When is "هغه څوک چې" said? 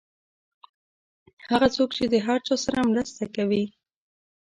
1.49-2.05